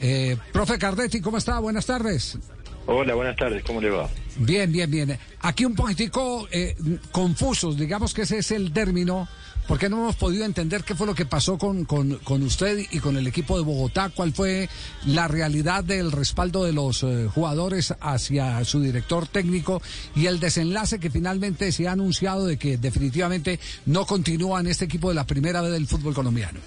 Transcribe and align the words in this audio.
Eh, 0.00 0.36
profe 0.52 0.78
Cardetti, 0.78 1.20
¿cómo 1.20 1.36
está? 1.38 1.58
Buenas 1.58 1.86
tardes. 1.86 2.38
Hola, 2.86 3.14
buenas 3.14 3.36
tardes, 3.36 3.62
¿cómo 3.64 3.80
le 3.80 3.90
va? 3.90 4.08
Bien, 4.36 4.72
bien, 4.72 4.90
bien. 4.90 5.18
Aquí 5.40 5.64
un 5.64 5.74
poquitico 5.74 6.48
eh, 6.50 6.74
confusos, 7.12 7.76
digamos 7.76 8.14
que 8.14 8.22
ese 8.22 8.38
es 8.38 8.50
el 8.50 8.72
término, 8.72 9.28
porque 9.68 9.88
no 9.88 9.98
hemos 9.98 10.16
podido 10.16 10.44
entender 10.44 10.82
qué 10.82 10.94
fue 10.94 11.06
lo 11.06 11.14
que 11.14 11.26
pasó 11.26 11.58
con, 11.58 11.84
con, 11.84 12.16
con 12.24 12.42
usted 12.42 12.80
y 12.90 12.98
con 12.98 13.16
el 13.16 13.26
equipo 13.26 13.56
de 13.56 13.64
Bogotá, 13.64 14.08
cuál 14.08 14.32
fue 14.32 14.68
la 15.06 15.28
realidad 15.28 15.84
del 15.84 16.10
respaldo 16.10 16.64
de 16.64 16.72
los 16.72 17.02
eh, 17.02 17.28
jugadores 17.32 17.94
hacia 18.00 18.64
su 18.64 18.80
director 18.80 19.28
técnico 19.28 19.82
y 20.16 20.26
el 20.26 20.40
desenlace 20.40 20.98
que 20.98 21.10
finalmente 21.10 21.70
se 21.70 21.86
ha 21.86 21.92
anunciado 21.92 22.46
de 22.46 22.56
que 22.56 22.78
definitivamente 22.78 23.60
no 23.86 24.06
continúa 24.06 24.60
en 24.60 24.68
este 24.68 24.86
equipo 24.86 25.10
de 25.10 25.14
la 25.14 25.26
primera 25.26 25.60
vez 25.60 25.70
del 25.70 25.86
fútbol 25.86 26.14
colombiano. 26.14 26.58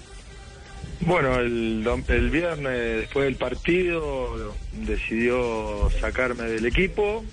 Bueno, 1.00 1.38
el, 1.38 1.86
el 2.08 2.30
viernes 2.30 3.00
después 3.00 3.26
del 3.26 3.36
partido 3.36 4.54
decidió 4.72 5.90
sacarme 6.00 6.44
del 6.44 6.64
equipo. 6.66 7.24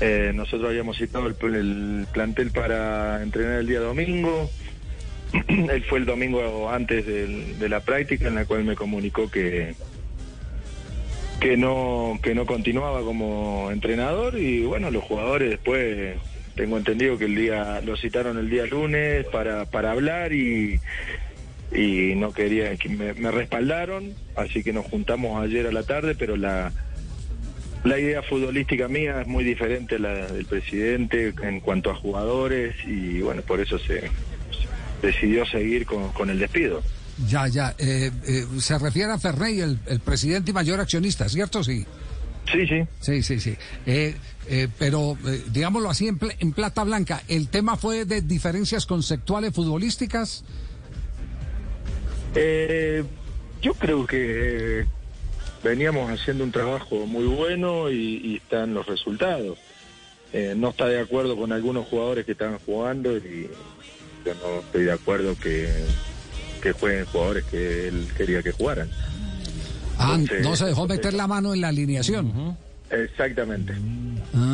Eh, 0.00 0.32
nosotros 0.34 0.70
habíamos 0.70 0.96
citado 0.96 1.26
el, 1.26 1.34
pl- 1.34 1.58
el 1.58 2.06
plantel 2.12 2.50
para 2.52 3.22
entrenar 3.22 3.60
el 3.60 3.66
día 3.66 3.80
domingo. 3.80 4.50
Él 5.48 5.84
fue 5.88 5.98
el 5.98 6.06
domingo 6.06 6.70
antes 6.70 7.06
del- 7.06 7.58
de 7.58 7.68
la 7.68 7.80
práctica 7.80 8.28
en 8.28 8.34
la 8.36 8.44
cual 8.46 8.64
me 8.64 8.76
comunicó 8.76 9.30
que 9.30 9.74
que 11.40 11.56
no 11.58 12.18
que 12.22 12.34
no 12.34 12.46
continuaba 12.46 13.00
como 13.02 13.68
entrenador 13.70 14.38
y 14.38 14.62
bueno 14.62 14.90
los 14.90 15.04
jugadores 15.04 15.50
después 15.50 16.16
tengo 16.54 16.78
entendido 16.78 17.18
que 17.18 17.24
el 17.26 17.34
día 17.34 17.82
lo 17.84 17.96
citaron 17.96 18.38
el 18.38 18.48
día 18.48 18.64
lunes 18.66 19.26
para 19.26 19.66
para 19.66 19.90
hablar 19.90 20.32
y 20.32 20.80
y 21.74 22.14
no 22.14 22.32
quería 22.32 22.76
que 22.76 22.88
me, 22.88 23.14
me 23.14 23.30
respaldaron, 23.30 24.14
así 24.36 24.62
que 24.62 24.72
nos 24.72 24.86
juntamos 24.86 25.42
ayer 25.44 25.66
a 25.66 25.72
la 25.72 25.82
tarde, 25.82 26.14
pero 26.14 26.36
la 26.36 26.72
la 27.84 27.98
idea 27.98 28.22
futbolística 28.22 28.88
mía 28.88 29.20
es 29.20 29.26
muy 29.26 29.44
diferente 29.44 29.96
a 29.96 29.98
la 29.98 30.14
del 30.32 30.46
presidente 30.46 31.34
en 31.42 31.60
cuanto 31.60 31.90
a 31.90 31.94
jugadores 31.94 32.74
y 32.86 33.20
bueno, 33.20 33.42
por 33.42 33.60
eso 33.60 33.78
se 33.78 34.10
decidió 35.02 35.44
seguir 35.44 35.84
con, 35.84 36.10
con 36.12 36.30
el 36.30 36.38
despido. 36.38 36.82
Ya, 37.28 37.46
ya. 37.46 37.74
eh, 37.78 38.10
eh, 38.26 38.44
se 38.58 38.78
refiere 38.78 39.12
a 39.12 39.18
Ferrey, 39.18 39.60
el, 39.60 39.78
el 39.86 40.00
presidente 40.00 40.50
y 40.50 40.54
mayor 40.54 40.80
accionista, 40.80 41.28
¿cierto? 41.28 41.62
Sí. 41.62 41.84
Sí, 42.50 42.66
sí. 42.66 42.82
Sí, 43.00 43.22
sí, 43.22 43.40
sí. 43.40 43.56
Eh, 43.86 44.14
eh, 44.48 44.68
pero, 44.78 45.16
eh, 45.26 45.42
digámoslo 45.52 45.90
así, 45.90 46.08
en, 46.08 46.18
pl- 46.18 46.36
en 46.40 46.52
plata 46.52 46.84
blanca, 46.84 47.22
¿el 47.28 47.48
tema 47.48 47.76
fue 47.76 48.04
de 48.06 48.22
diferencias 48.22 48.86
conceptuales 48.86 49.52
futbolísticas? 49.54 50.44
Eh, 52.34 53.04
yo 53.62 53.74
creo 53.74 54.06
que 54.06 54.80
eh, 54.80 54.86
veníamos 55.62 56.10
haciendo 56.10 56.44
un 56.44 56.52
trabajo 56.52 57.06
muy 57.06 57.24
bueno 57.24 57.90
y, 57.90 58.20
y 58.24 58.36
están 58.36 58.74
los 58.74 58.86
resultados. 58.86 59.58
Eh, 60.32 60.54
no 60.56 60.70
está 60.70 60.86
de 60.86 61.00
acuerdo 61.00 61.36
con 61.36 61.52
algunos 61.52 61.86
jugadores 61.86 62.26
que 62.26 62.32
estaban 62.32 62.58
jugando 62.66 63.16
y 63.16 63.48
yo 64.24 64.34
no 64.34 64.60
estoy 64.60 64.84
de 64.84 64.92
acuerdo 64.92 65.36
que, 65.38 65.68
que 66.60 66.72
jueguen 66.72 67.04
jugadores 67.06 67.44
que 67.44 67.88
él 67.88 68.08
quería 68.16 68.42
que 68.42 68.50
jugaran. 68.50 68.90
Ah, 69.96 70.16
Entonces, 70.18 70.44
no 70.44 70.56
se 70.56 70.64
dejó 70.66 70.88
meter 70.88 71.14
la 71.14 71.28
mano 71.28 71.54
en 71.54 71.60
la 71.60 71.68
alineación. 71.68 72.56
Exactamente. 72.90 73.74
Ah, 74.34 74.53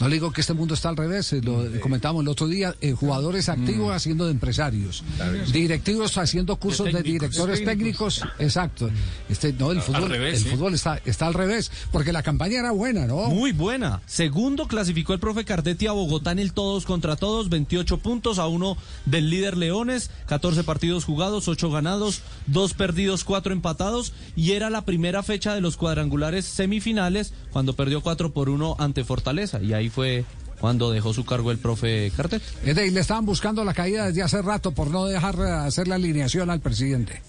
no 0.00 0.08
le 0.08 0.14
digo 0.14 0.32
que 0.32 0.40
este 0.40 0.54
mundo 0.54 0.72
está 0.72 0.88
al 0.88 0.96
revés, 0.96 1.32
eh, 1.34 1.42
lo 1.42 1.68
comentamos 1.80 2.22
el 2.22 2.28
otro 2.28 2.48
día, 2.48 2.74
eh, 2.80 2.92
jugadores 2.92 3.50
activos 3.50 3.94
haciendo 3.94 4.24
de 4.24 4.32
empresarios, 4.32 5.04
directivos 5.52 6.16
haciendo 6.16 6.56
cursos 6.56 6.86
de, 6.86 6.92
técnicos, 6.92 7.30
directores 7.30 7.64
técnicos, 7.64 8.22
exacto. 8.38 8.90
Este, 9.28 9.52
no, 9.52 9.72
el 9.72 9.82
fútbol, 9.82 10.08
revés, 10.08 10.44
el 10.44 10.52
fútbol 10.52 10.74
está, 10.74 11.00
está 11.04 11.26
al 11.26 11.34
revés, 11.34 11.70
porque 11.92 12.12
la 12.12 12.22
campaña 12.22 12.60
era 12.60 12.70
buena, 12.70 13.06
¿no? 13.06 13.28
Muy 13.28 13.52
buena. 13.52 14.00
Segundo 14.06 14.66
clasificó 14.66 15.12
el 15.12 15.20
profe 15.20 15.44
Cardetti 15.44 15.86
a 15.86 15.92
Bogotá 15.92 16.32
en 16.32 16.38
el 16.38 16.54
todos 16.54 16.86
contra 16.86 17.16
todos, 17.16 17.50
28 17.50 17.98
puntos 17.98 18.38
a 18.38 18.46
uno 18.46 18.78
del 19.04 19.28
líder 19.28 19.58
Leones, 19.58 20.10
14 20.26 20.64
partidos 20.64 21.04
jugados, 21.04 21.46
8 21.46 21.70
ganados, 21.70 22.22
2 22.46 22.72
perdidos, 22.72 23.24
4 23.24 23.52
empatados 23.52 24.14
y 24.34 24.52
era 24.52 24.70
la 24.70 24.86
primera 24.86 25.22
fecha 25.22 25.54
de 25.54 25.60
los 25.60 25.76
cuadrangulares 25.76 26.46
semifinales 26.46 27.34
cuando 27.50 27.74
perdió 27.74 28.00
4 28.00 28.32
por 28.32 28.48
1 28.48 28.76
ante 28.78 29.04
Fortaleza 29.04 29.60
y 29.60 29.74
ahí 29.74 29.89
fue 29.90 30.24
cuando 30.60 30.90
dejó 30.90 31.12
su 31.14 31.24
cargo 31.24 31.50
el 31.50 31.58
profe 31.58 32.10
Cardetti. 32.16 32.44
Es 32.64 32.76
de- 32.76 32.86
y 32.86 32.90
le 32.90 33.00
estaban 33.00 33.24
buscando 33.26 33.64
la 33.64 33.74
caída 33.74 34.06
desde 34.06 34.22
hace 34.22 34.42
rato 34.42 34.72
por 34.72 34.88
no 34.90 35.06
dejar 35.06 35.34
eh, 35.36 35.50
hacer 35.50 35.88
la 35.88 35.94
alineación 35.96 36.50
al 36.50 36.60
presidente. 36.60 37.20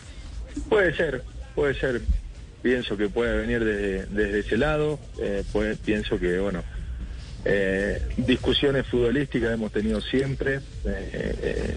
Puede 0.70 0.96
ser, 0.96 1.24
puede 1.56 1.74
ser. 1.80 2.02
Pienso 2.62 2.96
que 2.98 3.08
puede 3.10 3.38
venir 3.38 3.64
desde, 3.64 4.06
desde 4.08 4.40
ese 4.40 4.58
lado. 4.58 5.00
eh, 5.22 5.44
puede- 5.52 5.76
pienso 5.78 6.20
que, 6.20 6.40
bueno, 6.40 6.62
eh, 7.46 8.02
discusiones 8.18 8.86
futbolísticas 8.88 9.52
hemos 9.54 9.72
tenido 9.72 10.00
siempre. 10.02 10.56
eh, 10.86 11.36
eh, 11.42 11.76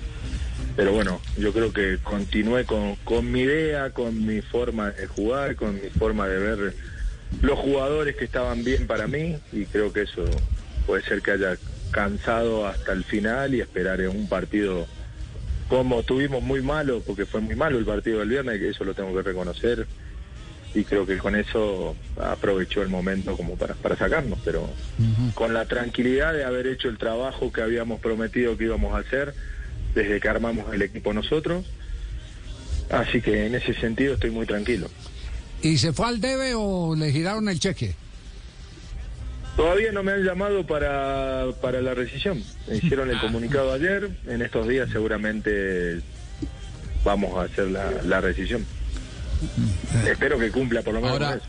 pero 0.77 0.93
bueno, 0.93 1.21
yo 1.39 1.53
creo 1.53 1.73
que 1.73 1.99
continué 2.03 2.65
con, 2.65 2.97
con 3.05 3.31
mi 3.31 3.41
idea, 3.43 3.91
con 3.91 4.27
mi 4.27 4.41
forma 4.43 4.91
de 4.91 5.07
jugar, 5.07 5.55
con 5.55 5.75
mi 5.77 5.89
forma 5.91 6.27
de 6.27 6.39
ver 6.39 6.75
los 7.43 7.59
jugadores 7.61 8.17
que 8.17 8.25
estaban 8.25 8.65
bien 8.65 8.87
para 8.89 9.07
mí 9.07 9.37
y 9.53 9.65
creo 9.67 9.93
que 9.93 10.03
eso 10.03 10.25
puede 10.87 11.03
ser 11.03 11.23
que 11.23 11.33
haya 11.33 11.57
cansado 11.91 12.67
hasta 12.67 12.93
el 12.93 13.05
final 13.05 13.55
y 13.55 13.61
esperar 13.61 14.01
en 14.01 14.09
un 14.09 14.29
partido 14.29 14.87
como 15.69 16.03
tuvimos 16.03 16.43
muy 16.43 16.63
malo, 16.63 17.03
porque 17.07 17.27
fue 17.27 17.41
muy 17.41 17.57
malo 17.57 17.79
el 17.79 17.85
partido 17.85 18.21
del 18.21 18.29
viernes, 18.29 18.59
que 18.59 18.71
eso 18.71 18.85
lo 18.85 18.95
tengo 18.95 19.15
que 19.15 19.23
reconocer, 19.23 19.87
y 20.75 20.85
creo 20.85 21.07
que 21.07 21.19
con 21.19 21.37
eso 21.37 21.97
aprovechó 22.21 22.83
el 22.83 22.89
momento 22.89 23.37
como 23.37 23.57
para, 23.57 23.75
para 23.75 23.97
sacarnos, 23.97 24.39
pero 24.45 24.69
con 25.35 25.55
la 25.55 25.67
tranquilidad 25.67 26.35
de 26.35 26.45
haber 26.45 26.67
hecho 26.67 26.89
el 26.89 26.99
trabajo 26.99 27.53
que 27.53 27.63
habíamos 27.63 28.01
prometido 28.01 28.57
que 28.59 28.65
íbamos 28.65 28.95
a 28.95 28.99
hacer 28.99 29.35
desde 29.95 30.21
que 30.21 30.29
armamos 30.29 30.73
el 30.75 30.83
equipo 30.83 31.13
nosotros, 31.13 31.65
así 32.91 33.21
que 33.21 33.47
en 33.47 33.55
ese 33.55 33.73
sentido 33.75 34.15
estoy 34.15 34.31
muy 34.31 34.47
tranquilo. 34.47 34.89
¿Y 35.63 35.79
se 35.79 35.93
fue 35.93 36.09
al 36.09 36.21
debe 36.21 36.55
o 36.55 36.95
le 36.95 37.11
giraron 37.11 37.49
el 37.49 37.59
cheque? 37.59 37.95
Todavía 39.57 39.93
no 39.93 40.03
me 40.03 40.13
han 40.13 40.25
llamado 40.25 40.67
para, 40.67 41.47
para 41.63 41.81
la 41.81 41.95
rescisión. 41.95 42.43
Me 42.69 42.77
hicieron 42.77 43.11
el 43.11 43.21
comunicado 43.21 43.73
ayer. 43.73 44.11
En 44.27 44.43
estos 44.43 44.67
días 44.67 44.89
seguramente 44.91 46.01
vamos 47.05 47.37
a 47.39 47.43
hacer 47.43 47.69
la, 47.69 47.91
la 48.05 48.21
rescisión. 48.21 48.67
Espero 50.09 50.39
que 50.39 50.51
cumpla 50.51 50.83
por 50.83 50.95
lo 50.95 51.01
menos 51.01 51.13
Ahora- 51.21 51.35
eso. 51.37 51.47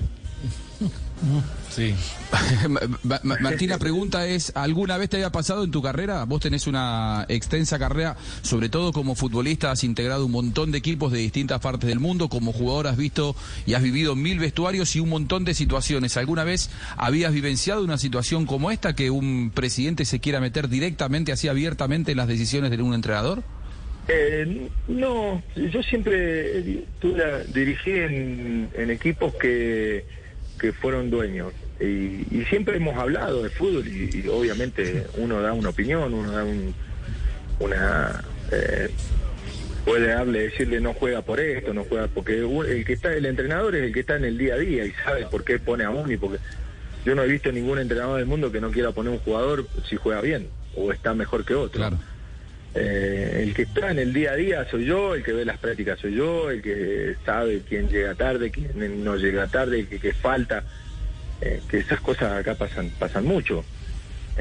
Sí. 1.70 1.94
Ma- 2.70 3.20
Ma- 3.24 3.38
Martín, 3.42 3.70
la 3.70 3.78
pregunta 3.78 4.28
es, 4.28 4.52
¿alguna 4.56 4.98
vez 4.98 5.10
te 5.10 5.18
había 5.18 5.32
pasado 5.32 5.64
en 5.64 5.72
tu 5.72 5.82
carrera? 5.82 6.24
Vos 6.26 6.42
tenés 6.42 6.68
una 6.68 7.26
extensa 7.30 7.80
carrera, 7.80 8.16
sobre 8.42 8.70
todo 8.70 8.92
como 8.94 9.16
futbolista, 9.16 9.72
has 9.72 9.84
integrado 9.84 10.26
un 10.26 10.32
montón 10.32 10.72
de 10.72 10.78
equipos 10.78 11.12
de 11.12 11.20
distintas 11.20 11.60
partes 11.62 11.88
del 11.90 12.00
mundo, 12.00 12.30
como 12.30 12.54
jugador 12.54 12.88
has 12.88 12.98
visto 12.98 13.36
y 13.66 13.74
has 13.74 13.84
vivido 13.84 14.16
mil 14.16 14.40
vestuarios 14.40 14.96
y 14.96 15.00
un 15.00 15.10
montón 15.10 15.46
de 15.46 15.54
situaciones. 15.54 16.18
¿Alguna 16.18 16.44
vez 16.44 16.70
habías 16.98 17.34
vivenciado 17.34 17.84
una 17.84 17.98
situación 17.98 18.46
como 18.46 18.72
esta, 18.72 18.94
que 18.94 19.10
un 19.10 19.52
presidente 19.54 20.06
se 20.06 20.20
quiera 20.20 20.40
meter 20.40 20.70
directamente, 20.70 21.32
así 21.32 21.48
abiertamente, 21.48 22.12
en 22.12 22.18
las 22.18 22.28
decisiones 22.28 22.72
de 22.72 22.82
un 22.82 22.94
entrenador? 22.94 23.44
Eh, 24.08 24.70
no, 24.88 25.42
yo 25.56 25.82
siempre 25.82 26.84
tuve 27.02 27.44
dirigí 27.54 27.90
en, 27.92 28.70
en 28.78 28.92
equipos 28.92 29.34
que, 29.34 30.06
que 30.60 30.74
fueron 30.74 31.10
dueños 31.10 31.54
y, 31.80 31.86
y 32.32 32.46
siempre 32.50 32.78
hemos 32.78 32.98
hablado 32.98 33.44
de 33.44 33.50
fútbol 33.50 33.88
y, 33.88 34.28
obviamente 34.30 35.06
uno 35.18 35.42
da 35.42 35.54
una 35.54 35.70
opinión, 35.70 36.14
uno 36.14 36.32
da 36.32 36.44
un, 36.44 36.74
una... 37.60 38.24
eh, 38.52 38.90
puede 39.84 40.08
darle, 40.08 40.40
decirle 40.44 40.80
no 40.80 40.94
juega 40.94 41.22
por 41.22 41.40
esto, 41.40 41.74
no 41.74 41.84
juega 41.84 42.08
porque 42.08 42.40
el 42.40 42.86
que 42.86 42.94
está, 42.94 43.14
el 43.14 43.26
entrenador 43.26 43.76
es 43.76 43.84
el 43.84 43.94
que 43.94 44.00
está 44.00 44.16
en 44.16 44.26
el 44.26 44.38
día 44.38 44.56
a 44.56 44.58
día 44.58 44.86
y 44.86 44.92
sabe 44.92 45.28
por 45.28 45.44
qué 45.44 45.60
pone 45.60 45.84
a 45.84 45.92
uno 45.92 46.12
y 46.12 46.18
porque 46.18 46.40
yo 47.06 47.14
no 47.14 47.24
he 47.24 47.28
visto 47.28 47.52
ningún 47.52 47.78
entrenador 47.78 48.18
del 48.18 48.26
mundo 48.26 48.52
que 48.52 48.60
no 48.60 48.72
quiera 48.72 48.92
poner 48.92 49.12
un 49.14 49.20
jugador 49.20 49.68
si 49.88 49.96
juega 49.96 50.22
bien 50.22 50.48
o 50.76 50.92
está 50.92 51.14
mejor 51.14 51.46
que 51.46 51.54
otro. 51.54 51.80
Eh, 52.78 53.40
el 53.42 53.54
que 53.54 53.62
está 53.62 53.90
en 53.92 54.00
el 54.00 54.12
día 54.12 54.32
a 54.32 54.36
día 54.36 54.70
soy 54.70 54.84
yo, 54.86 55.16
el 55.16 55.24
que 55.24 55.32
ve 55.32 55.46
las 55.46 55.58
prácticas 55.58 55.98
soy 55.98 56.16
yo, 56.16 56.52
el 56.52 56.62
que 56.62 57.16
sabe 57.26 57.62
quién 57.68 57.88
llega 57.88 58.16
tarde, 58.16 58.52
quién 58.52 59.02
no 59.02 59.16
llega 59.16 59.48
tarde, 59.48 59.88
que, 59.88 59.98
que 59.98 60.12
falta, 60.14 60.62
eh, 61.40 61.62
que 61.70 61.78
esas 61.78 62.02
cosas 62.02 62.34
acá 62.34 62.56
pasan, 62.56 62.90
pasan 63.00 63.26
mucho. 63.26 63.64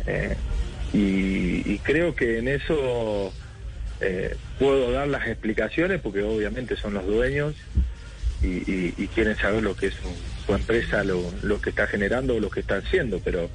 Eh, 0.06 0.34
y, 0.92 1.78
creo 1.78 2.14
que 2.14 2.38
en 2.38 2.48
eso 2.48 3.32
puedo 4.58 4.92
dar 4.92 5.08
las 5.08 5.26
explicaciones 5.28 6.00
porque 6.00 6.22
obviamente 6.22 6.76
son 6.76 6.94
los 6.94 7.06
dueños 7.06 7.54
y, 8.42 9.06
quieren 9.08 9.36
saber 9.36 9.62
lo 9.62 9.76
que 9.76 9.88
es 9.88 9.94
su, 10.46 10.54
empresa, 10.54 11.04
lo, 11.04 11.60
que 11.60 11.70
está 11.70 11.86
generando 11.86 12.38
lo 12.40 12.50
que 12.50 12.60
está 12.60 12.76
haciendo, 12.76 13.20
pero 13.20 13.50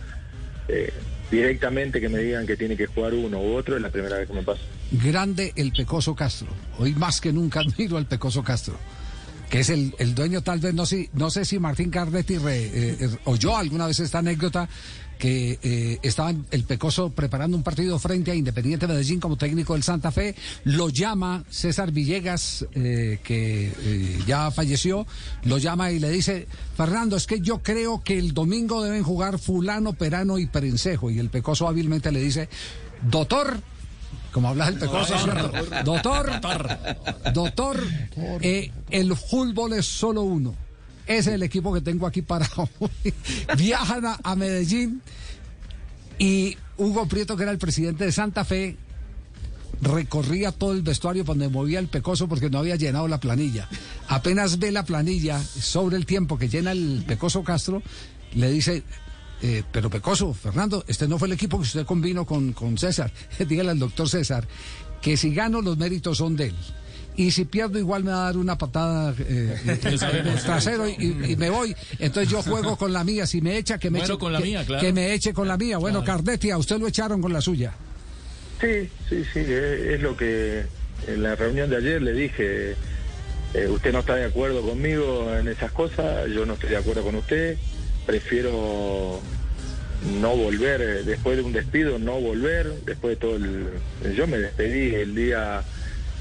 directamente 1.32 2.02
que 2.02 2.10
me 2.10 2.20
digan 2.20 2.46
que 2.48 2.58
tiene 2.58 2.76
que 2.76 2.88
jugar 2.88 3.14
uno 3.14 3.40
u 3.40 3.56
otro 3.56 3.76
es 3.76 3.82
la 3.82 3.90
primera 3.90 4.18
vez 4.18 4.28
que 4.28 4.34
me 4.34 4.44
pasa. 4.44 4.62
Grande 4.92 5.54
el 5.56 5.72
Pecoso 5.72 6.16
Castro. 6.16 6.48
Hoy 6.78 6.94
más 6.94 7.22
que 7.22 7.32
nunca 7.32 7.60
admiro 7.66 7.98
al 7.98 8.06
Pecoso 8.06 8.44
Castro. 8.44 8.76
Que 9.50 9.60
es 9.62 9.70
el, 9.70 9.94
el 10.00 10.16
dueño 10.16 10.42
tal 10.42 10.60
vez, 10.60 10.74
no 10.74 10.86
sé, 10.86 11.10
no 11.14 11.30
sé 11.30 11.46
si 11.46 11.60
Martín 11.60 11.90
Cardetti 11.90 12.38
re, 12.38 12.98
oyó 13.26 13.58
alguna 13.58 13.88
vez 13.88 14.00
esta 14.00 14.20
anécdota, 14.20 14.70
que 15.20 15.60
eh, 15.62 16.00
estaba 16.02 16.34
el 16.50 16.64
Pecoso 16.64 17.10
preparando 17.10 17.58
un 17.58 17.62
partido 17.62 18.00
frente 18.00 18.32
a 18.32 18.36
Independiente 18.36 18.88
Medellín 18.88 19.20
como 19.20 19.36
técnico 19.36 19.74
del 19.74 19.84
Santa 19.84 20.12
Fe. 20.12 20.34
Lo 20.64 20.90
llama 20.90 21.44
César 21.50 21.92
Villegas, 21.92 22.66
eh, 22.74 23.20
que 23.22 23.68
eh, 23.68 24.20
ya 24.26 24.50
falleció, 24.50 25.06
lo 25.44 25.58
llama 25.58 25.92
y 25.92 26.00
le 26.00 26.10
dice, 26.10 26.48
Fernando, 26.76 27.18
es 27.18 27.28
que 27.28 27.42
yo 27.42 27.62
creo 27.62 28.02
que 28.02 28.18
el 28.18 28.34
domingo 28.34 28.82
deben 28.82 29.04
jugar 29.04 29.40
fulano, 29.40 29.92
perano 29.92 30.40
y 30.40 30.48
perencejo. 30.48 31.12
Y 31.12 31.20
el 31.20 31.30
Pecoso 31.30 31.68
hábilmente 31.68 32.14
le 32.14 32.22
dice, 32.22 32.48
doctor, 33.02 33.62
como 34.32 34.50
habla 34.50 34.68
el 34.68 34.76
Pecoso, 34.76 35.16
doctor, 35.84 36.42
doctor, 37.34 37.84
el 38.92 39.16
fútbol 39.16 39.74
es 39.74 39.86
solo 39.86 40.22
uno. 40.24 40.56
Ese 41.06 41.32
es 41.32 41.36
el 41.36 41.44
equipo 41.44 41.74
que 41.74 41.82
tengo 41.82 42.06
aquí 42.06 42.22
parado. 42.22 42.70
Viajan 43.58 44.04
a, 44.24 44.36
Medellín 44.36 45.02
y 46.20 46.56
Hugo 46.78 47.08
Prieto, 47.08 47.36
que 47.36 47.44
era 47.44 47.52
el 47.52 47.58
presidente 47.58 48.06
de 48.06 48.12
Santa 48.12 48.46
Fe, 48.46 48.78
recorría 49.82 50.52
todo 50.52 50.74
el 50.74 50.84
vestuario 50.84 51.24
donde 51.24 51.50
movía 51.50 51.80
el 51.80 51.88
pecoso 51.88 52.28
porque 52.28 52.52
no 52.52 52.60
había 52.60 52.76
llenado 52.76 53.08
la 53.08 53.20
planilla. 53.20 53.68
Apenas 54.08 54.60
ve 54.60 54.72
la 54.72 54.86
planilla 54.86 55.42
sobre 55.42 55.98
el 55.98 56.06
tiempo 56.06 56.38
que 56.38 56.48
llena 56.48 56.74
el 56.74 57.04
pecoso 57.08 57.44
Castro, 57.44 57.82
le 58.36 58.52
dice, 58.52 58.84
eh, 59.42 59.64
pero 59.72 59.90
pecoso, 59.90 60.34
Fernando, 60.34 60.84
este 60.88 61.08
no 61.08 61.18
fue 61.18 61.28
el 61.28 61.34
equipo 61.34 61.58
que 61.58 61.64
usted 61.64 61.86
combinó 61.86 62.26
con, 62.26 62.54
con 62.54 62.78
César. 62.78 63.12
Dígale 63.40 63.72
al 63.72 63.80
doctor 63.80 64.10
César 64.10 64.48
que 65.02 65.16
si 65.16 65.34
gano 65.34 65.62
los 65.62 65.78
méritos 65.78 66.18
son 66.18 66.36
de 66.36 66.48
él 66.48 66.56
y 67.20 67.32
si 67.32 67.44
pierdo 67.44 67.78
igual 67.78 68.06
me 68.06 68.12
va 68.12 68.22
a 68.22 68.26
dar 68.26 68.38
una 68.38 68.58
patada 68.58 69.14
eh, 69.20 69.54
eh 69.68 70.36
trasero 70.42 70.88
y, 70.88 71.36
me 71.38 71.50
voy. 71.50 71.76
Entonces 72.00 72.32
yo 72.32 72.42
juego 72.42 72.78
con 72.78 72.94
la 72.94 73.04
mía. 73.04 73.28
Si 73.28 73.42
me 73.42 73.58
echa, 73.58 73.78
que 73.78 73.90
me 73.90 74.00
eche 74.00 74.18
con 74.18 74.32
la 74.32 74.40
mía, 74.40 74.66
que 74.80 74.94
me 74.94 75.14
eche 75.14 75.34
con 75.34 75.46
la 75.46 75.58
mía. 75.58 75.78
Bueno, 75.78 76.02
Cardetti, 76.02 76.50
a 76.50 76.58
usted 76.58 76.80
lo 76.80 76.88
echaron 76.88 77.22
con 77.22 77.34
la 77.34 77.42
suya. 77.42 77.74
Sí, 78.62 78.90
sí, 79.10 79.26
sí, 79.34 79.40
es 79.40 80.02
lo 80.02 80.16
que 80.16 80.64
en 81.08 81.24
la 81.24 81.36
reunión 81.36 81.70
de 81.70 81.78
ayer 81.78 82.02
le 82.02 82.14
dije. 82.14 82.76
Eh, 83.54 83.68
usted 83.68 83.92
no 83.92 84.00
está 84.00 84.16
de 84.16 84.26
acuerdo 84.26 84.62
conmigo 84.62 85.36
en 85.36 85.48
esas 85.48 85.72
cosas, 85.72 86.30
yo 86.30 86.46
no 86.46 86.54
estoy 86.54 86.70
de 86.70 86.78
acuerdo 86.78 87.04
con 87.04 87.16
usted, 87.16 87.58
prefiero 88.10 89.20
no 90.20 90.36
volver, 90.36 90.82
eh, 90.82 91.04
después 91.04 91.38
de 91.38 91.44
un 91.44 91.54
despido, 91.54 92.00
no 92.00 92.20
volver, 92.20 92.66
después 92.84 93.12
de 93.12 93.16
todo 93.18 93.36
el... 93.36 93.70
Yo 94.16 94.26
me 94.26 94.40
despedí 94.40 94.96
el 94.96 95.14
día 95.14 95.62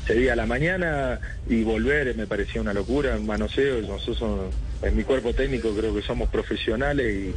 ese 0.05 0.15
día 0.15 0.35
a 0.35 0.37
la 0.37 0.45
mañana 0.45 1.19
y 1.49 1.63
volver 1.63 2.15
me 2.15 2.27
parecía 2.27 2.61
una 2.61 2.75
locura, 2.75 3.17
un 3.17 3.27
manoseo. 3.27 3.81
Nosotros, 3.81 4.55
en 4.83 4.97
mi 4.97 5.03
cuerpo 5.05 5.33
técnico, 5.33 5.75
creo 5.75 5.95
que 5.95 6.03
somos 6.03 6.29
profesionales 6.29 7.33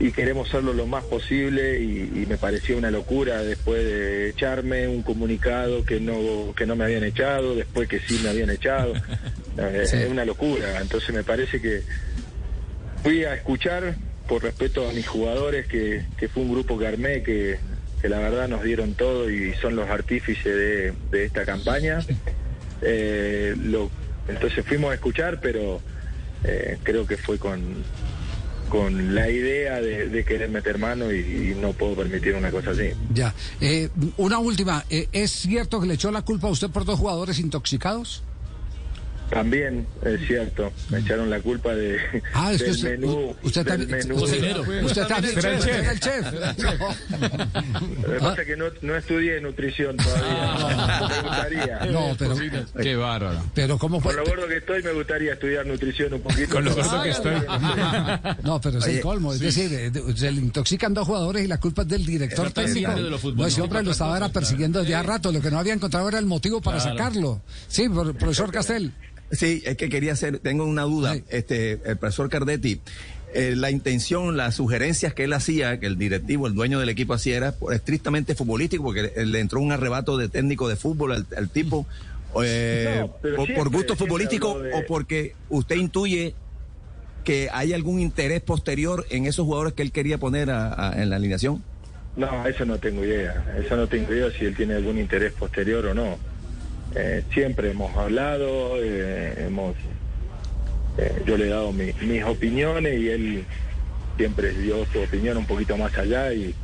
y, 0.00 0.12
queremos 0.12 0.48
hacerlo 0.48 0.72
lo 0.72 0.86
más 0.86 1.04
posible 1.04 1.80
y, 1.80 2.26
me 2.28 2.38
parecía 2.38 2.74
una 2.74 2.90
locura 2.90 3.42
después 3.44 3.84
de 3.84 4.30
echarme 4.30 4.88
un 4.88 5.02
comunicado 5.02 5.84
que 5.84 6.00
no, 6.00 6.54
que 6.56 6.66
no 6.66 6.74
me 6.74 6.84
habían 6.84 7.04
echado, 7.04 7.54
después 7.54 7.88
que 7.88 8.00
sí 8.00 8.18
me 8.24 8.30
habían 8.30 8.50
echado. 8.50 8.94
Es 9.74 9.92
una 10.08 10.24
locura. 10.24 10.80
Entonces 10.80 11.14
me 11.14 11.22
parece 11.22 11.60
que 11.60 11.82
fui 13.02 13.24
a 13.24 13.34
escuchar 13.34 13.96
por 14.28 14.42
respeto 14.42 14.88
a 14.88 14.92
mis 14.92 15.06
jugadores, 15.06 15.66
que, 15.66 16.04
que 16.16 16.28
fue 16.28 16.42
un 16.44 16.52
grupo 16.52 16.78
que 16.78 16.86
armé, 16.86 17.22
que 17.22 17.58
que 18.00 18.08
la 18.08 18.18
verdad 18.18 18.48
nos 18.48 18.62
dieron 18.62 18.94
todo 18.94 19.30
y 19.30 19.52
son 19.54 19.76
los 19.76 19.88
artífices 19.88 20.94
de, 21.10 21.24
esta 21.24 21.44
campaña. 21.44 22.00
Eh, 22.82 23.54
lo, 23.62 23.90
entonces 24.26 24.64
fuimos 24.64 24.90
a 24.90 24.94
escuchar, 24.94 25.40
pero 25.40 25.82
eh, 26.44 26.78
creo 26.82 27.06
que 27.06 27.18
fue 27.18 27.38
con, 27.38 27.60
con 28.70 29.14
la 29.14 29.28
idea 29.28 29.82
de, 29.82 30.24
querer 30.24 30.48
meter 30.48 30.78
mano 30.78 31.12
y, 31.12 31.54
no 31.60 31.72
puedo 31.74 31.94
permitir 31.94 32.34
una 32.34 32.50
cosa 32.50 32.70
así. 32.70 32.90
Ya. 33.12 33.34
Eh, 33.60 33.90
una 34.16 34.38
última. 34.38 34.84
¿Es 34.88 35.30
cierto 35.30 35.78
que 35.80 35.86
le 35.86 35.94
echó 35.94 36.10
la 36.10 36.22
culpa 36.22 36.48
a 36.48 36.50
usted 36.50 36.70
por 36.70 36.86
dos 36.86 36.98
jugadores 36.98 37.38
intoxicados? 37.38 38.22
También 39.30 39.86
es 40.04 40.26
cierto, 40.26 40.72
me 40.90 40.98
echaron 40.98 41.30
la 41.30 41.40
culpa 41.40 41.72
de 41.72 41.98
ah, 42.34 42.52
es 42.52 42.62
que 42.62 42.70
usted, 42.70 42.98
menú, 42.98 43.36
usted 43.42 43.64
del 43.64 43.86
menú. 43.86 44.16
Usted 44.16 45.06
también 45.06 45.38
el 45.38 46.00
chef. 46.00 46.32
Lo 46.32 48.12
que 48.12 48.18
pasa 48.18 48.42
es 48.42 48.46
que 48.48 48.56
no, 48.56 48.64
no 48.82 48.96
estudié 48.96 49.40
nutrición 49.40 49.96
todavía. 49.96 50.26
Ah. 50.30 51.08
Me 51.08 51.28
gustaría. 51.28 51.86
No, 51.92 52.16
pero 52.18 52.36
qué 52.82 52.96
bárbaro. 52.96 53.40
Pero 53.54 53.78
cómo 53.78 54.00
fue? 54.00 54.14
Con 54.14 54.24
lo 54.24 54.30
gordo 54.30 54.48
que 54.48 54.56
estoy 54.56 54.82
me 54.82 54.92
gustaría 54.92 55.34
estudiar 55.34 55.64
nutrición 55.64 56.12
un 56.14 56.22
poquito. 56.22 56.50
Con 56.50 56.64
lo 56.64 56.74
gordo 56.74 57.02
que 57.02 57.10
estoy. 57.10 57.34
No, 58.42 58.60
pero 58.60 58.78
es 58.78 58.86
el 58.86 59.00
colmo, 59.00 59.32
es 59.32 59.40
decir, 59.40 59.72
eh, 59.72 59.92
se 60.16 60.32
le 60.32 60.40
intoxican 60.40 60.92
dos 60.92 61.06
jugadores 61.06 61.44
y 61.44 61.46
la 61.46 61.58
culpa 61.58 61.82
es 61.82 61.88
del 61.88 62.04
director 62.04 62.50
técnico. 62.50 62.92
no, 63.34 63.46
ese 63.46 63.62
hombre 63.62 63.82
lo 63.82 63.92
estaba 63.92 64.28
persiguiendo 64.30 64.80
desde 64.80 64.94
hace 64.96 65.06
rato, 65.06 65.30
lo 65.30 65.40
que 65.40 65.50
no 65.50 65.58
había 65.58 65.74
encontrado 65.74 66.08
era 66.08 66.18
el 66.18 66.26
motivo 66.26 66.60
para 66.60 66.80
sacarlo. 66.80 67.42
Sí, 67.68 67.88
profesor 67.88 68.50
Castel. 68.50 68.92
Sí, 69.30 69.62
es 69.64 69.76
que 69.76 69.88
quería 69.88 70.12
hacer, 70.12 70.38
tengo 70.40 70.64
una 70.64 70.82
duda, 70.82 71.16
este, 71.28 71.80
el 71.84 71.96
profesor 71.96 72.28
Cardetti. 72.28 72.80
Eh, 73.32 73.54
la 73.54 73.70
intención, 73.70 74.36
las 74.36 74.56
sugerencias 74.56 75.14
que 75.14 75.24
él 75.24 75.32
hacía, 75.32 75.78
que 75.78 75.86
el 75.86 75.96
directivo, 75.96 76.48
el 76.48 76.54
dueño 76.54 76.80
del 76.80 76.88
equipo 76.88 77.14
hacía, 77.14 77.36
era 77.36 77.54
estrictamente 77.72 78.34
futbolístico, 78.34 78.82
porque 78.82 79.12
le 79.24 79.38
entró 79.38 79.60
un 79.60 79.70
arrebato 79.70 80.16
de 80.16 80.28
técnico 80.28 80.68
de 80.68 80.74
fútbol 80.74 81.26
al, 81.36 81.48
tipo, 81.48 81.86
eh, 82.42 83.06
por, 83.54 83.70
gusto 83.70 83.94
futbolístico 83.94 84.50
o 84.50 84.86
porque 84.88 85.34
usted 85.48 85.76
intuye 85.76 86.34
que 87.22 87.48
hay 87.52 87.72
algún 87.72 88.00
interés 88.00 88.40
posterior 88.40 89.06
en 89.10 89.26
esos 89.26 89.44
jugadores 89.44 89.74
que 89.74 89.82
él 89.82 89.92
quería 89.92 90.18
poner 90.18 90.48
en 90.48 91.10
la 91.10 91.16
alineación. 91.16 91.62
No, 92.16 92.46
eso 92.46 92.64
no 92.64 92.78
tengo 92.78 93.04
idea, 93.04 93.54
eso 93.64 93.76
no 93.76 93.86
tengo 93.86 94.12
idea 94.12 94.30
si 94.36 94.44
él 94.44 94.56
tiene 94.56 94.74
algún 94.74 94.98
interés 94.98 95.32
posterior 95.32 95.86
o 95.86 95.94
no. 95.94 96.18
Eh, 96.94 97.22
siempre 97.32 97.70
hemos 97.70 97.96
hablado, 97.96 98.82
eh, 98.82 99.46
hemos, 99.46 99.76
eh, 100.98 101.22
yo 101.24 101.36
le 101.36 101.46
he 101.46 101.48
dado 101.48 101.72
mis 101.72 102.24
opiniones 102.24 102.98
y 102.98 103.08
él 103.10 103.44
siempre 104.16 104.50
dio 104.50 104.84
su 104.86 105.00
opinión 105.00 105.36
un 105.36 105.46
poquito 105.46 105.76
más 105.76 105.96
allá 105.96 106.32
y, 106.32 106.54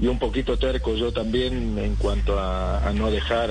un 0.00 0.18
poquito 0.18 0.58
terco 0.58 0.96
yo 0.96 1.12
también 1.12 1.78
en 1.78 1.94
cuanto 1.94 2.36
a, 2.36 2.92
no 2.92 3.08
dejar 3.08 3.50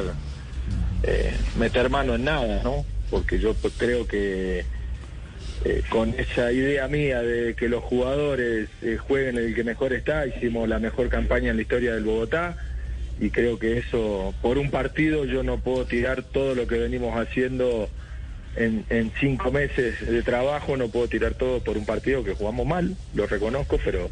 meter 1.58 1.90
mano 1.90 2.16
en 2.16 2.26
nada, 2.26 2.62
¿no? 2.62 2.84
Porque 3.10 3.40
yo 3.40 3.54
pues 3.54 3.74
creo 3.78 4.06
que 4.06 4.66
con 5.88 6.10
esa 6.10 6.52
idea 6.52 6.90
mía 6.90 7.22
de 7.22 7.56
que 7.56 7.70
los 7.70 7.82
jugadores 7.86 8.68
jueguen 9.08 9.38
el 9.38 9.56
que 9.56 9.64
mejor 9.64 9.94
está, 9.94 10.28
hicimos 10.28 10.68
la 10.68 10.80
mejor 10.80 11.08
campaña 11.08 11.52
en 11.52 11.56
la 11.56 11.62
historia 11.62 11.94
del 11.94 12.04
Bogotá 12.04 12.58
y 13.22 13.30
creo 13.30 13.60
que 13.60 13.78
eso, 13.78 14.34
por 14.42 14.58
un 14.58 14.72
partido 14.72 15.26
yo 15.26 15.44
no 15.44 15.60
puedo 15.60 15.86
tirar 15.86 16.24
todo 16.24 16.56
lo 16.56 16.66
que 16.66 16.80
venimos 16.80 17.16
haciendo 17.16 17.88
en, 18.56 19.12
cinco 19.20 19.52
meses 19.52 20.06
de 20.06 20.24
trabajo, 20.24 20.76
no 20.76 20.90
puedo 20.90 21.08
tirar 21.08 21.36
todo 21.36 21.64
por 21.64 21.78
un 21.78 21.86
partido 21.86 22.24
que 22.24 22.34
jugamos 22.34 22.66
mal, 22.66 22.98
lo 23.14 23.28
reconozco, 23.28 23.80
pero 23.86 24.10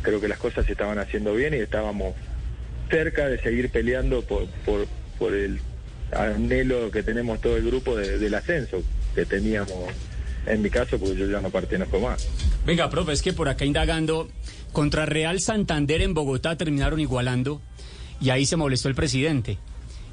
creo 0.00 0.22
que 0.22 0.28
las 0.28 0.38
cosas 0.38 0.64
se 0.64 0.72
estaban 0.72 0.98
haciendo 0.98 1.34
bien 1.34 1.52
y 1.52 1.58
estábamos 1.58 2.14
cerca 2.90 3.28
de 3.28 3.38
seguir 3.42 3.70
peleando 3.70 4.22
por, 4.22 4.46
por, 5.18 5.34
el 5.34 5.60
anhelo 6.12 6.90
que 6.90 7.02
tenemos 7.02 7.42
todo 7.42 7.58
el 7.58 7.66
grupo 7.66 7.94
del 7.94 8.34
ascenso 8.34 8.82
que 9.14 9.26
teníamos 9.26 9.90
en 10.46 10.62
mi 10.62 10.70
caso, 10.70 10.98
porque 10.98 11.16
yo 11.16 11.26
ya 11.26 11.42
no 11.42 11.50
fue 11.50 12.00
más. 12.00 12.26
Venga, 12.64 12.88
profe, 12.88 13.12
es 13.12 13.20
que 13.20 13.34
por 13.34 13.50
acá 13.50 13.66
indagando, 13.66 14.28
contra 14.72 15.04
Real 15.04 15.40
Santander 15.40 16.00
en 16.00 16.14
Bogotá 16.14 16.56
terminaron 16.56 17.00
igualando 17.00 17.60
y 18.20 18.30
ahí 18.30 18.46
se 18.46 18.56
molestó 18.56 18.88
el 18.88 18.94
presidente. 18.94 19.58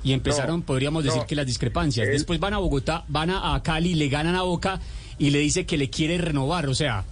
Y 0.03 0.11
empezaron, 0.11 0.63
podríamos 0.63 1.03
decir 1.03 1.21
que 1.25 1.35
las 1.35 1.45
discrepancias. 1.45 2.07
Después 2.07 2.39
van 2.39 2.53
a 2.53 2.57
Bogotá, 2.57 3.05
van 3.07 3.29
a, 3.29 3.61
Cali, 3.63 3.95
le 3.95 4.09
ganan 4.09 4.35
a 4.35 4.41
Boca 4.41 4.81
y 5.17 5.29
le 5.29 5.39
dice 5.39 5.65
que 5.65 5.77
le 5.77 5.89
quiere 5.89 6.17
renovar. 6.17 6.67
O 6.67 6.75
sea, 6.75 7.05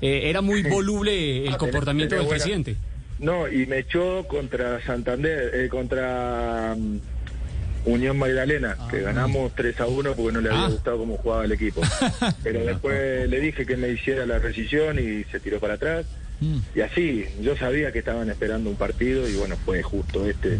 eh, 0.00 0.22
era 0.24 0.40
muy 0.40 0.62
voluble 0.70 1.46
el 1.46 1.54
ah, 1.54 1.58
comportamiento 1.58 2.14
del 2.14 2.26
presidente. 2.26 2.76
No, 3.18 3.48
y 3.48 3.66
me 3.66 3.80
echó 3.80 4.26
contra 4.28 4.82
Santander, 4.84 5.54
eh, 5.54 5.68
contra 5.68 6.74
um, 6.74 7.00
Unión 7.84 8.16
Magdalena, 8.16 8.76
que 8.90 8.98
ah. 8.98 9.12
ganamos 9.12 9.54
3 9.54 9.80
a 9.80 9.86
1 9.86 10.14
porque 10.14 10.32
no 10.32 10.40
le 10.40 10.48
había 10.48 10.64
ah. 10.64 10.70
gustado 10.70 10.98
cómo 10.98 11.16
jugaba 11.18 11.44
el 11.44 11.52
equipo. 11.52 11.82
Pero 12.42 12.64
después 12.64 13.28
le 13.28 13.40
dije 13.40 13.66
que 13.66 13.76
me 13.76 13.90
hiciera 13.90 14.24
la 14.24 14.38
rescisión 14.38 14.98
y 14.98 15.24
se 15.24 15.38
tiró 15.40 15.60
para 15.60 15.74
atrás. 15.74 16.06
Mm. 16.40 16.58
Y 16.74 16.80
así, 16.80 17.24
yo 17.40 17.56
sabía 17.56 17.92
que 17.92 18.00
estaban 18.00 18.30
esperando 18.30 18.70
un 18.70 18.76
partido 18.76 19.28
y 19.28 19.34
bueno, 19.34 19.56
fue 19.64 19.82
justo 19.82 20.28
este. 20.28 20.58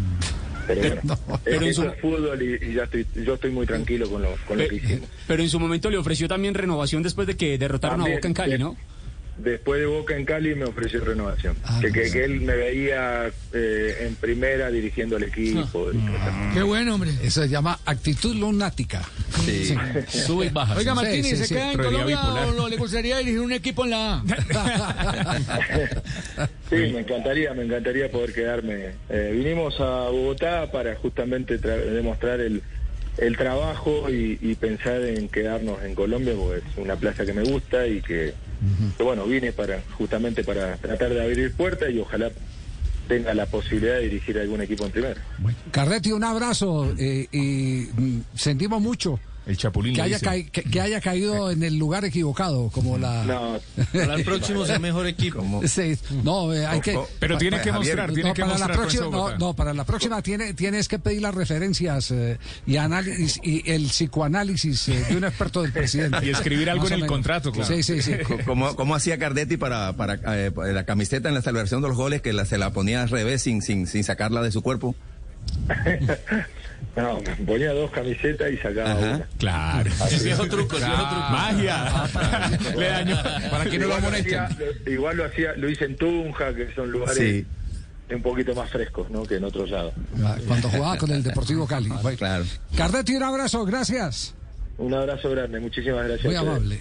Pero 0.67 0.81
bueno, 0.83 1.01
es, 1.47 1.81
fútbol 2.01 2.43
y, 2.43 2.75
ya 2.75 2.85
estoy, 2.85 3.07
yo 3.15 3.35
estoy 3.35 3.51
muy 3.51 3.67
tranquilo 3.67 4.09
con 4.11 4.23
lo, 4.23 4.35
con 4.47 4.59
lo 4.59 4.69
que 4.69 4.77
hicimos. 4.77 5.09
Pero 5.27 5.43
en 5.43 5.49
su 5.49 5.59
momento 5.59 5.89
le 5.91 5.97
ofreció 5.97 6.29
también 6.29 6.55
renovación 6.55 7.03
después 7.03 7.27
de 7.27 7.37
que 7.37 7.57
derrotaron 7.57 8.03
a 8.03 8.09
Boca 8.09 8.29
en 8.29 8.35
Cali, 8.35 8.59
¿no? 8.59 8.77
Después 9.39 9.81
de 9.81 9.87
Boca 9.87 10.17
en 10.17 10.25
Cali 10.25 10.55
me 10.55 10.65
ofreció 10.65 11.05
renovación. 11.05 11.57
Ah, 11.65 11.79
que, 11.81 11.91
que, 11.93 12.25
él 12.25 12.41
me 12.41 12.55
veía 12.57 13.31
eh, 13.53 13.97
en 14.07 14.15
primera 14.17 14.71
dirigiendo 14.71 15.17
al 15.17 15.23
equipo. 15.25 15.91
Qué 16.55 16.63
bueno, 16.63 16.95
hombre. 16.95 17.11
Eso 17.23 17.43
se 17.43 17.49
llama 17.49 17.79
actitud 17.85 18.35
lunática. 18.37 19.03
Sí. 19.45 19.75
Sube 20.09 20.47
y 20.47 20.49
baja. 20.51 20.77
Oiga, 20.77 20.95
Martínez, 20.95 21.31
sí, 21.31 21.37
¿se 21.37 21.45
sí. 21.47 21.55
queda 21.55 21.73
en 21.73 21.79
Colombia 21.79 22.21
bipolar. 22.21 22.49
o 22.49 22.53
no 22.53 22.69
le 22.69 22.77
gustaría 22.77 23.19
dirigir 23.19 23.41
un 23.41 23.53
equipo 23.53 23.85
en 23.85 23.91
la 23.91 24.15
A? 24.15 24.25
Sí, 26.69 26.77
me 26.77 27.01
encantaría, 27.01 27.55
me 27.55 27.65
encantaría 27.65 28.11
poder 28.11 28.33
quedarme. 28.35 28.91
Eh, 29.09 29.33
vinimos 29.35 29.81
a 29.81 30.09
Bogotá 30.11 30.71
para 30.71 30.95
justamente 30.97 31.59
tra- 31.61 31.83
demostrar 31.83 32.41
el, 32.41 32.63
el 33.17 33.37
trabajo 33.39 34.11
y, 34.11 34.39
y 34.43 34.55
pensar 34.55 35.01
en 35.03 35.29
quedarnos 35.29 35.83
en 35.83 35.95
Colombia, 35.95 36.35
porque 36.37 36.59
es 36.59 36.77
una 36.77 36.97
plaza 36.97 37.25
que 37.25 37.33
me 37.33 37.43
gusta 37.43 37.87
y 37.87 38.03
que, 38.03 38.35
que, 38.97 39.03
bueno, 39.03 39.25
vine 39.27 39.53
para 39.53 39.83
justamente 39.97 40.45
para 40.45 40.77
tratar 40.77 41.11
de 41.11 41.23
abrir 41.23 41.53
puertas 41.55 41.91
y 41.91 41.99
ojalá 41.99 42.31
tenga 43.09 43.33
la 43.35 43.47
posibilidad 43.47 43.95
de 43.95 44.03
dirigir 44.03 44.39
algún 44.39 44.61
equipo 44.61 44.85
en 44.85 44.91
primera. 44.91 45.23
Carretti, 45.71 46.13
un 46.13 46.25
abrazo 46.25 46.95
eh, 46.99 47.27
y 47.33 47.89
mm, 48.01 48.21
sentimos 48.35 48.81
mucho 48.81 49.19
El 49.49 49.57
Chapulín 49.57 49.95
que 49.95 50.03
haya, 50.03 50.21
caí- 50.21 50.49
que, 50.51 50.63
que 50.63 50.81
haya 50.81 51.01
caído 51.01 51.51
en 51.51 51.63
el 51.63 51.77
lugar 51.77 52.05
equivocado, 52.05 52.69
como 52.71 52.99
la... 52.99 53.25
No, 53.25 53.59
Para 53.93 54.15
el 54.15 54.23
próximo 54.25 54.65
sea 54.67 54.79
mejor 54.79 55.07
equipo. 55.07 55.39
Como- 55.39 55.67
Sí, 55.67 55.99
no, 56.23 56.53
eh, 56.55 56.67
hay 56.67 56.81
que... 56.81 56.93
Co- 56.95 57.09
Pero 57.19 57.39
tiene 57.39 57.61
que 57.63 57.73
mostrar, 57.73 58.13
tiene 58.13 58.29
No, 58.29 58.35
que 58.35 58.43
para 58.43 58.53
la 58.53 58.59
mostrar 58.59 58.77
próxima, 58.79 59.05
no, 59.05 59.11
Bogotá. 59.11 59.39
no, 59.39 59.57
para 59.57 59.73
la 59.75 59.85
próxima 59.85 60.23
tiene, 60.23 60.55
tienes 60.55 60.87
que 60.87 60.99
pedir 60.99 61.23
las 61.23 61.35
referencias 61.35 62.11
eh, 62.11 62.39
y 62.67 62.77
análisis 62.77 63.41
y 63.43 63.69
el 63.71 63.87
psicoanálisis 63.87 64.89
eh, 64.91 65.05
de 65.09 65.17
un 65.17 65.25
experto 65.25 65.63
del 65.63 65.73
presidente. 65.73 66.19
Y 66.27 66.31
escribir 66.31 66.69
algo 66.71 66.87
en 66.87 66.93
el 66.93 67.07
contrato, 67.07 67.51
claro. 67.51 67.75
Sí, 67.75 67.83
sí, 67.83 68.03
sí. 68.03 68.13
Co- 68.27 68.39
¿Cómo, 68.45 68.77
cómo 68.77 68.95
hacía 68.95 69.19
Cardetti 69.19 69.57
para, 69.57 69.95
para 69.97 70.19
eh, 70.47 70.53
la 70.73 70.85
camiseta 70.85 71.29
en 71.31 71.35
la 71.35 71.41
celebración 71.43 71.81
de 71.81 71.89
los 71.89 71.97
goles 71.97 72.21
que 72.21 72.35
la, 72.35 72.45
se 72.45 72.59
la 72.59 72.71
ponía 72.73 73.01
al 73.03 73.09
revés 73.09 73.41
sin, 73.43 73.63
sin, 73.63 73.87
sin 73.87 74.05
sacarla 74.05 74.43
de 74.43 74.53
su 74.53 74.61
cuerpo? 74.63 74.95
No, 76.97 77.21
me 77.21 77.37
ponía 77.47 77.73
dos 77.73 77.91
camisetas 77.91 78.51
y 78.53 78.57
sacaba 78.57 78.91
Ajá. 78.93 79.01
una. 79.01 79.27
Claro. 79.39 79.91
Es 80.11 80.25
viejo 80.25 80.47
truco, 80.49 80.77
es 80.77 80.85
viejo 80.87 81.03
truco. 81.09 81.31
Magia. 81.31 81.85
Le 82.77 82.89
dañó. 82.89 83.17
Para 83.51 83.65
que 83.65 83.79
no 83.79 83.87
lo 83.87 83.97
Igual 83.97 84.03
lo, 84.03 84.09
amonesten. 84.09 84.39
hacía, 84.41 84.59
lo- 84.85 84.93
igual 84.93 85.17
lo 85.17 85.25
hacía, 85.27 85.53
lo 85.57 85.69
hice 85.71 85.85
en 85.85 85.97
Tunja, 85.97 86.55
que 86.55 86.75
son 86.75 86.91
lugares 86.91 87.17
Sí. 87.19 87.47
un 88.15 88.23
poquito 88.23 88.55
más 88.55 88.69
frescos, 88.71 89.09
¿no? 89.11 89.23
Que 89.23 89.37
en 89.37 89.45
otros 89.45 89.71
lados. 89.71 89.93
Cuando 90.47 90.69
jugaba 90.71 90.97
con 90.99 91.11
el 91.11 91.23
Deportivo 91.23 91.67
Cali. 91.67 91.89
Bueno. 91.89 92.19
Claro. 92.19 92.45
Cardetti, 92.77 93.15
un 93.17 93.23
abrazo, 93.23 93.65
gracias. 93.65 94.35
Un 94.79 94.95
abrazo 94.95 95.31
grande, 95.31 95.61
muchísimas 95.61 96.05
gracias. 96.07 96.25
Muy 96.27 96.37
amable. 96.37 96.81